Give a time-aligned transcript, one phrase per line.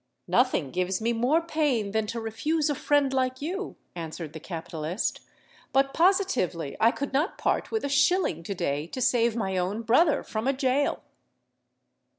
[0.27, 5.19] "Nothing gives me more pain than to refuse a friend like you," answered the capitalist:
[5.73, 9.83] "but, positively, I could not part with a shilling to day to save my own
[9.83, 11.03] brother from a gaol."